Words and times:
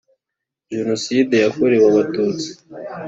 Genoside 0.73 1.35
yakorewe 1.45 1.85
abatutsi 1.91 2.49